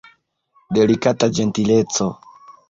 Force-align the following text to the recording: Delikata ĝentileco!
Delikata 0.77 1.29
ĝentileco! 1.41 2.09